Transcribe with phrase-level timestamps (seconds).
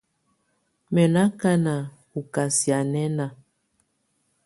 [0.93, 1.73] Mɛ́ nɔ́ ákáná
[2.17, 3.25] ɔ kasianɛna.